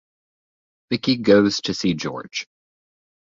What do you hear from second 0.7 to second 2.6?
Vicky goes to see George.